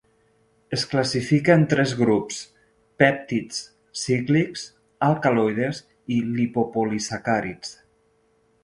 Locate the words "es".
0.77-0.85